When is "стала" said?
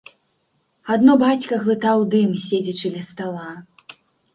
3.15-3.51